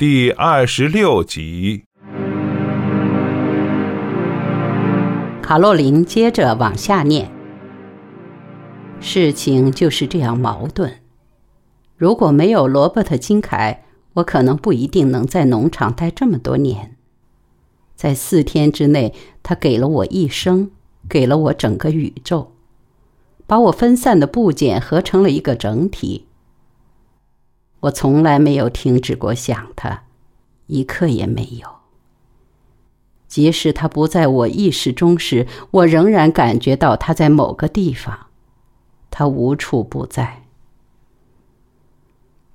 [0.00, 1.82] 第二十六集。
[5.42, 7.28] 卡洛琳接着往下念：
[9.00, 11.00] 事情就是这样矛盾。
[11.96, 16.94] 如果没有罗伯特·金凯，我可能不一定能在农场待这么多年。
[17.96, 19.12] 在四天之内，
[19.42, 20.70] 他给了我一生，
[21.08, 22.52] 给了我整个宇宙，
[23.48, 26.27] 把我分散的部件合成了一个整体。
[27.80, 30.04] 我从来没有停止过想他，
[30.66, 31.68] 一刻也没有。
[33.28, 38.26] 即使他不在我意识中时，我仍然感觉到他在某个地方，
[39.10, 40.44] 他无处不在。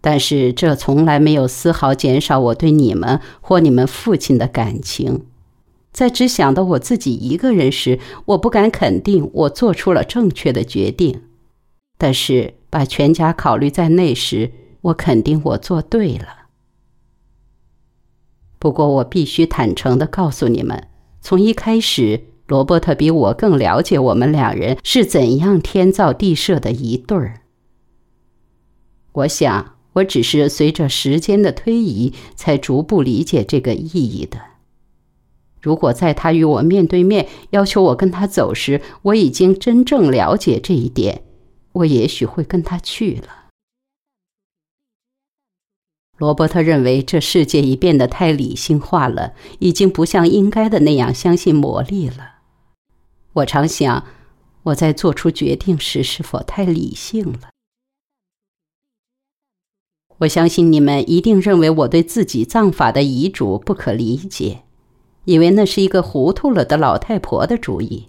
[0.01, 5.25] 但是这从来没有丝毫减少我对你们或你们父亲的感情。
[5.93, 11.21] 在只想到我自己一个人时，我不敢肯定我做出了正确的决定；
[11.99, 14.51] 但是把全家考虑在内时，
[14.83, 16.27] 我肯定我做对了。
[18.59, 20.87] 不过，我必须坦诚的告诉你们，
[21.19, 27.41] 从一开始，罗伯特比我更了解我们两人是怎样天造地设的一对儿。
[29.11, 34.39] 我想，我只是随着时间的推移，才逐步理解这个意义的。
[35.61, 41.23] 如果在他与我面对面要求我跟他走时，我已经真正了解这一点，
[41.71, 43.42] 我也许会跟他去了。
[46.23, 52.35] 罗伯特认为这世界已变得太理性化了，已经不像应该的那样相信魔力了。
[53.33, 54.05] 我常想，
[54.63, 57.49] 我在做出决定时是否太理性了？
[60.19, 64.61] 我相信你们一定认为我对自己葬法的遗嘱不可理解。
[65.25, 68.07] 以为那是一个糊涂了的老太婆的主意。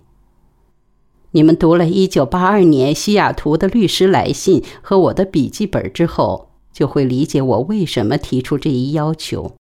[1.32, 9.54] 你们读了一九八二年西雅图的律师来信和我的笔记本之后，就会理解我为什么提出这一要求。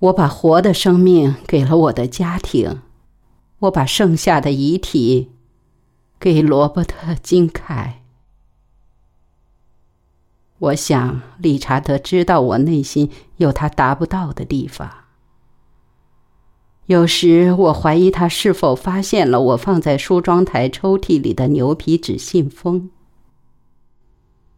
[0.00, 2.82] 我把活的生命给了我的家庭，
[3.60, 5.32] 我把剩下的遗体
[6.20, 8.02] 给罗伯特·金凯。
[10.58, 15.04] 我想理查德知道我内心有他达不到的地方。
[16.86, 22.90] 有时我怀疑他是否发现了我放在梳妆台抽屉里的牛皮纸信封。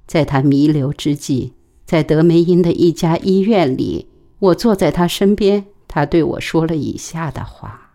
[0.06, 1.52] 在他弥留之际，
[1.84, 4.08] 在德梅因的一家医院里，
[4.38, 7.92] 我坐在他身边，他对我说了以下的话：“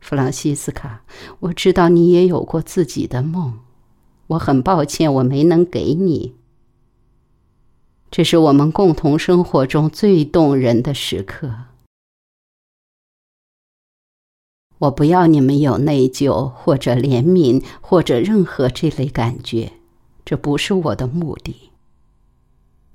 [0.00, 1.04] 弗朗西斯卡，
[1.40, 3.58] 我知道你也有过自己的梦，
[4.28, 6.34] 我很抱歉我没能给你。
[8.10, 11.54] 这是我们共同生活中最动人的时刻。”
[14.78, 19.72] 我不要你们有内疚或者怜悯或者任何这类感觉，
[20.28, 21.70] 这不是我的目的。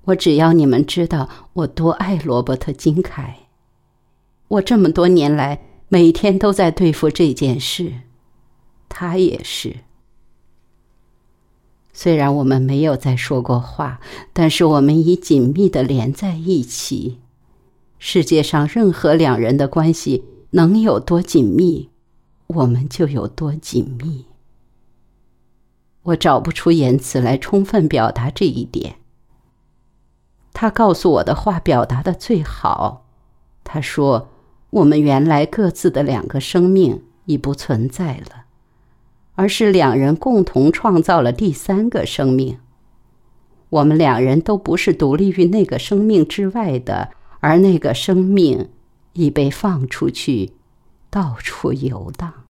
[0.04, 3.48] 我只要你们知道我多爱罗伯特·金凯。
[4.50, 7.92] 我这么多年来每天都在对付这件事，
[8.88, 9.78] 他也是。
[11.92, 14.00] 虽然我们没有再说过话，
[14.32, 17.18] 但是我们已紧密的连在一起。
[17.98, 20.26] 世界上任何两人的关系。
[20.52, 21.90] 能有多紧密，
[22.46, 24.26] 我们就有多紧密。
[26.04, 28.96] 我找不出言辞来充分表达这一点。
[30.54, 33.06] 他告诉我的话表达的最好。
[33.64, 34.30] 他说
[34.72, 38.46] ：“我们原来各自的两个生命已不存在了，
[39.36, 42.60] 而是两人共同创造了第三个生命。
[43.70, 48.70] 我们两人都不是独立于那个生命之外的，而那个生命。”
[49.16, 50.54] 已被放出去，
[51.12, 52.43] 到处游荡。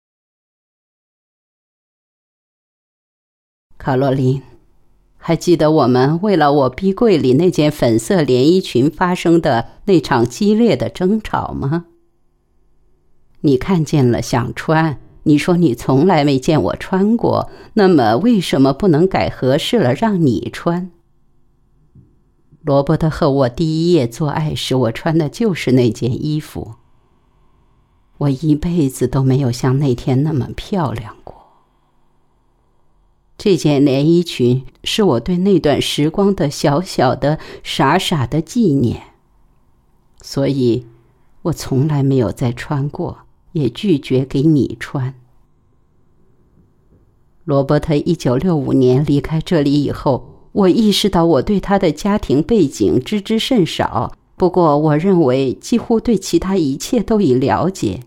[3.82, 4.44] 卡洛琳，
[5.18, 11.86] 还记得我们为了我壁柜里那件粉色连衣裙发生的那场激烈的争吵吗？
[13.40, 15.00] 你看见了，想穿。
[15.24, 20.92] 你说你从来没见我穿过，那么为什么不能改合适了让你穿？
[22.62, 26.76] 罗伯特和我第一夜做爱时，我穿的就是那件衣服。
[28.20, 31.41] 我一辈子都没有像那天那么漂亮过。
[33.44, 39.02] 这件连衣裙是我对那段时光的小小的、傻傻的纪念，
[40.22, 40.86] 所以
[41.42, 43.22] 我从来没有再穿过，
[43.54, 45.16] 也拒绝给你穿。
[47.44, 50.28] 罗伯特一九六五年离开这里以后。
[50.52, 58.02] 我意识到我对他的家庭背景知之甚少，不过我认为几乎对其他一切都已了解，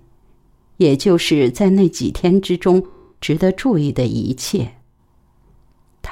[0.76, 2.84] 也就是在那几天之中
[3.20, 4.74] 值得注意的一切。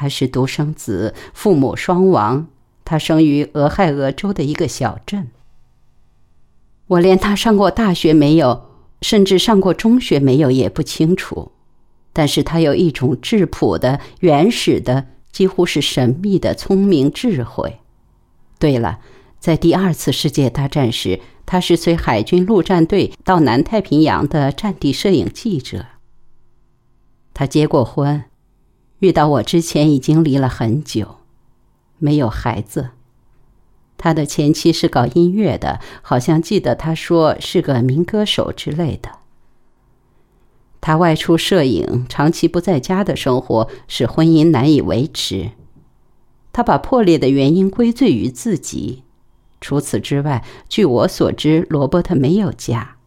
[0.02, 2.48] 他是独生子，父母双亡，
[2.84, 5.28] 他生于俄亥俄州的一个小镇。
[6.88, 8.66] 我连他上过大学没有，
[9.00, 11.52] 甚至上过中学没有也不清楚。
[12.12, 17.78] 但是他有一种质朴的、原始的、几乎是神秘的聪明智慧。
[18.58, 18.98] 对了，
[19.38, 25.86] 在第二次世界大战时，他是随海军陆战队到南太平洋的战地摄影记者。
[27.32, 28.24] 他结过婚，
[29.02, 31.16] 遇到我之前已经离了很久，
[31.98, 32.90] 没有孩子。
[33.98, 39.10] 他的前妻是搞音乐的，好像记得他说是个民歌手之类的。
[40.80, 45.50] 他外出摄影，长期不在家的生活使婚姻难以维持。
[46.52, 49.02] 他把破裂的原因归罪于自己。
[49.60, 52.98] 除此之外，据我所知，罗伯特没有家。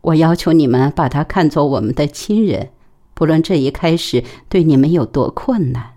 [0.00, 2.70] 我要求你们把他看作我们的亲人，
[3.14, 5.94] 不论这一开始对你们有多困难。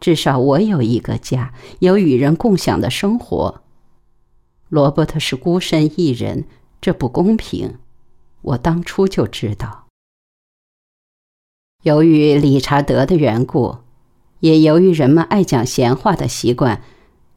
[0.00, 3.62] 至少我有一个家，有与人共享的生活。
[4.68, 6.44] 罗伯特是孤身一人，
[6.80, 7.78] 这不公平。
[8.40, 9.86] 我当初就知道。
[11.84, 13.78] 由于理查德的缘故，
[14.40, 16.82] 也由于人们爱讲闲话的习惯，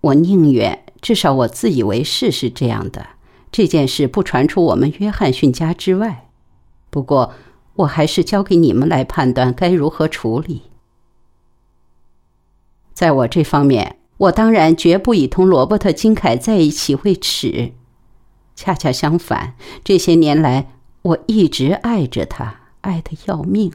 [0.01, 3.05] 我宁愿至少我自以为是是这样的。
[3.51, 6.29] 这件事不传出我们约翰逊家之外。
[6.89, 7.33] 不过，
[7.75, 10.63] 我还是交给你们来判断该如何处理。
[12.93, 17.73] 在我这方面，我当然绝不以同罗伯特金凯在一起为耻。
[18.55, 20.71] 恰恰相反，这些年来。
[21.05, 23.71] 我一直爱着他，爱得要命。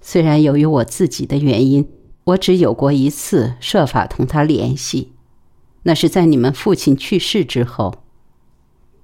[0.00, 1.86] 虽然由于我自己的原因，
[2.24, 5.12] 我只有过一次设法同他联系，
[5.82, 8.04] 那是在你们父亲去世之后，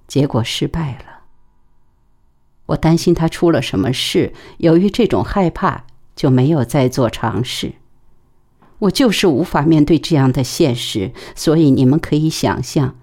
[0.07, 1.14] 结果失败了。
[2.67, 5.85] 我担心他出了什么事，由于这种害怕，
[6.17, 7.73] 就没有再做尝试。
[8.79, 12.97] 我就是无法面对这样的现实，所以你们可以想象。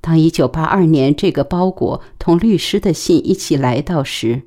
[0.00, 4.42] 当一九八二年这个包裹同律师的信一起来到时，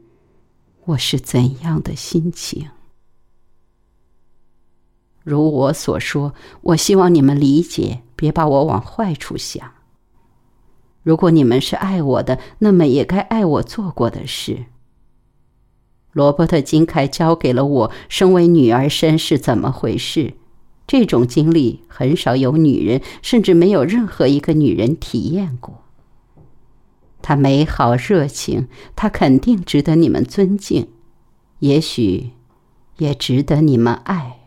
[0.85, 2.67] 我是怎样的心情？
[5.23, 9.71] 如我所说，我希望你们理解，别把我往坏处想。
[11.03, 14.65] 如果你们是爱我的，那么也该爱我做过的事。
[16.11, 20.33] 罗伯特·金凯教给了我，身为女儿身是怎么回事。
[20.85, 25.83] 这种经历很少有女人，甚至没有任何一个女人体验过。
[27.21, 30.89] 她美好热情，她肯定值得你们尊敬，
[31.59, 32.31] 也许
[32.97, 34.39] 也值得你们爱。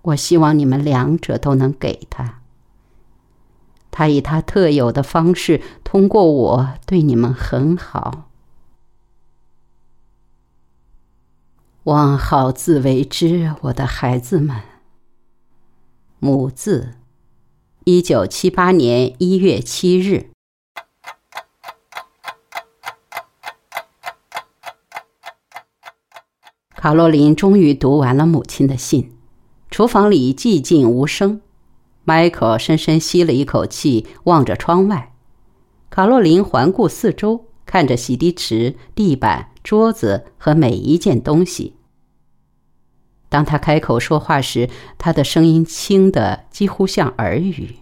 [0.00, 2.43] 我希望你们两者都能给她。
[3.96, 8.28] 他以他特有的方式，通过我对你们很好。
[11.84, 14.62] 望好自为之，我的孩子们。
[16.18, 16.94] 母字，
[17.84, 20.30] 一九七八年一月七日。
[26.74, 29.16] 卡洛琳终于读完了母亲的信，
[29.70, 31.40] 厨房里寂静无声。
[32.04, 35.12] 迈克深深吸了一口气，望着窗外。
[35.90, 41.76] 卡洛琳环顾四周，看着洗涤池、地板、桌子和每一件东西。
[43.28, 44.68] 当他开口说话时，
[44.98, 47.76] 他的声音轻的几乎像耳语。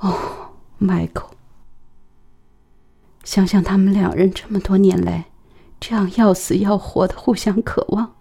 [0.00, 1.30] 哦，迈克，
[3.22, 5.26] 想想他们两人这么多年来，
[5.78, 8.16] 这样要死要活的互相渴望，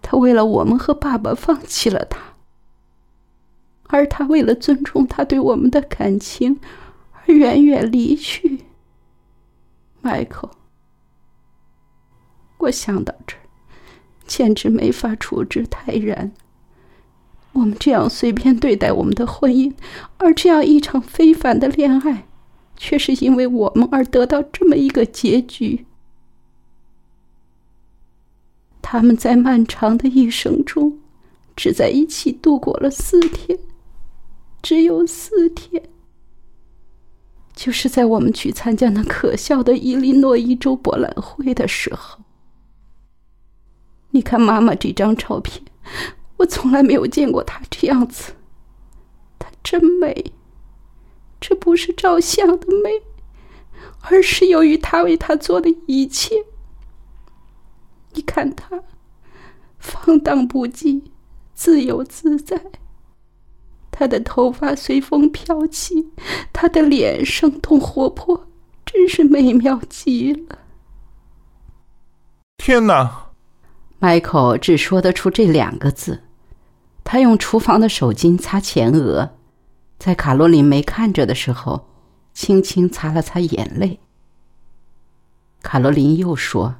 [0.00, 2.27] 他为了我们和爸爸放弃了他，
[3.88, 6.60] 而他为了尊重他对我们的感情
[7.12, 8.60] 而远远离去。
[10.00, 10.48] 迈克，
[12.58, 13.40] 我想到这儿。
[14.26, 16.32] 简直没法处之泰然。
[17.52, 19.72] 我们这样随便对待我们的婚姻，
[20.18, 22.28] 而这样一场非凡的恋爱，
[22.76, 25.86] 却是因为我们而得到这么一个结局。
[28.82, 30.98] 他们在漫长的一生中，
[31.56, 33.58] 只在一起度过了四天，
[34.62, 35.88] 只有四天，
[37.54, 42.20] 就是在我们去参加那可笑的伊利诺伊州博览会的时候。
[44.10, 45.64] 你看妈妈这张照片，
[46.38, 48.32] 我从来没有见过她这样子。
[49.38, 50.32] 她真美，
[51.40, 53.02] 这不是照相的美，
[54.00, 56.34] 而是由于她为她做的一切。
[58.14, 58.82] 你看她，
[59.78, 61.02] 放荡不羁，
[61.54, 62.60] 自由自在。
[63.98, 66.12] 她的头发随风飘起，
[66.52, 68.46] 她的脸生动活泼，
[68.86, 70.56] 真是美妙极了。
[72.58, 73.32] 天哪！
[73.98, 76.22] 迈克只说得出这两个字，
[77.02, 79.30] 他用厨房的手巾擦前额，
[79.98, 81.88] 在卡洛琳没看着的时候，
[82.32, 83.98] 轻轻擦了擦眼泪。
[85.60, 86.76] 卡罗琳又说：“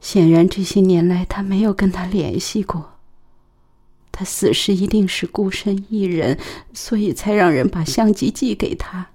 [0.00, 2.95] 显然这些年来他没有跟他联系过。
[4.18, 6.38] 他死时一定是孤身一人，
[6.72, 9.08] 所以才让人把相机寄给他。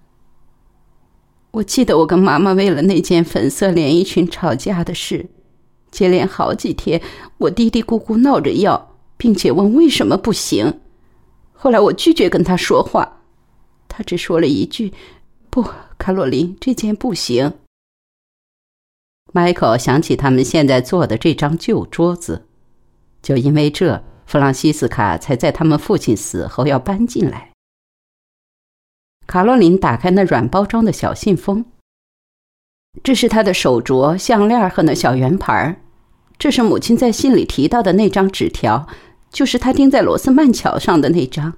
[1.50, 5.28] 我记得我跟妈妈为了那件粉色连衣裙吵架的事，
[5.90, 7.02] 接连好几天，
[7.40, 10.82] 我嘀嘀咕咕闹着要，并且问为什么不行。
[11.52, 13.24] 后来我拒绝跟他说话，
[13.88, 14.94] 他只说了一句
[15.50, 15.66] ：‘不，
[15.98, 17.54] 卡洛琳，这件不行。’
[19.34, 22.46] 迈克想起他们现在坐的这张旧桌子，
[23.24, 27.52] 就因为这，弗朗西斯卡才在他们父亲死后要搬进来。
[29.28, 31.66] 卡洛琳打开那软包装的小信封，
[33.04, 35.82] 这是她的手镯、项链和那小圆盘
[36.38, 38.88] 这是母亲在信里提到的那张纸条，
[39.30, 41.56] 就是她钉在罗斯曼桥上的那张。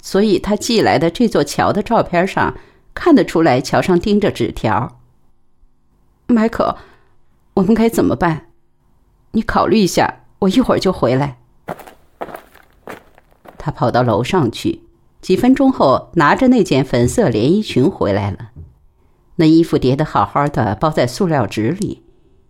[0.00, 2.56] 所以他寄来的这座桥的照片上
[2.94, 5.00] 看得出来，桥上钉着纸条。
[6.28, 6.76] 迈克，
[7.54, 8.52] 我们该怎么办？
[9.32, 11.37] 你考虑一下，我一会儿就回来。
[13.68, 14.80] 他跑到楼上去。
[15.20, 18.52] 几分钟后，拿着那件粉色连衣裙回来了。
[19.36, 22.02] 那衣服叠得好好的，包在塑料纸里。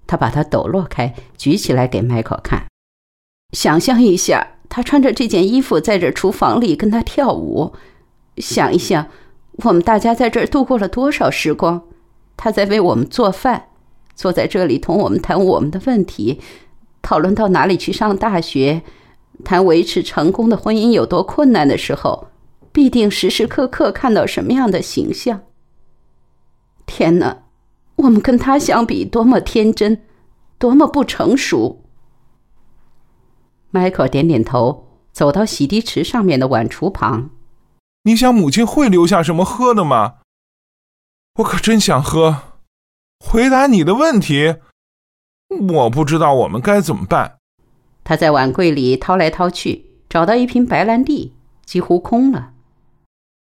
[0.07, 2.67] 他把它抖落开，举起来给迈克看。
[3.53, 7.73] 想象一下，他穿着这件衣服在这厨房里跟他跳舞。
[8.37, 9.09] 想一想，
[9.65, 11.83] 我们大家在这儿度过了多少时光。
[12.37, 13.71] 他在为我们做饭，
[14.15, 16.41] 坐在这里同我们谈我们的问题，
[17.03, 18.83] 讨论到哪里去上大学，
[19.45, 22.29] 谈维持成功的婚姻有多困难的时候。
[22.71, 25.41] 必定时时刻刻看到什么样的形象？
[26.87, 27.45] 天哪，
[27.97, 30.03] 我们跟他相比，多么天真，
[30.59, 31.83] 多么不成熟！
[33.71, 37.31] 迈克点点头，走到洗涤池上面的碗橱旁。
[38.05, 40.19] 你想母亲会留下什么喝的吗？
[41.39, 42.61] 我可真想喝。
[43.19, 44.57] 回答你的问题，
[45.49, 47.38] 我不知道我们该怎么办。
[48.09, 51.35] 他在碗柜里掏来掏去，找到一瓶白兰地，
[51.67, 52.53] 几乎空了。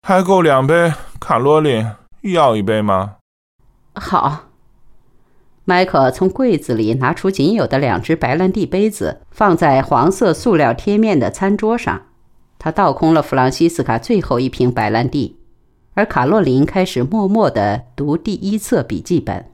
[0.02, 1.88] 还够两杯，卡罗琳，
[2.24, 3.18] 要一杯吗？
[3.94, 4.46] 好。
[5.66, 12.02] 迈克从柜子里拿出仅有的两只白兰地杯子，放在黄色塑料贴面的餐桌上。
[12.58, 15.38] 他倒空了弗朗西斯卡最后一瓶白兰地，
[15.94, 19.52] 而卡洛琳开始默默地读第一册笔记本。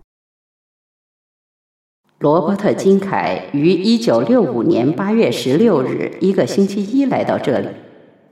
[2.22, 7.68] 罗伯特·金凯于1965年8月16日一个星期一来到这里。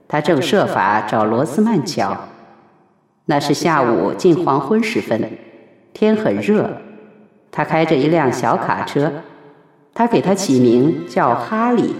[0.06, 2.16] 他正设法找罗斯曼桥。
[3.24, 5.20] 那是下午近黄昏时分，
[5.92, 6.70] 天很热。
[7.50, 9.10] 他开着一辆小卡车，
[9.92, 11.92] 他给他起名叫哈利。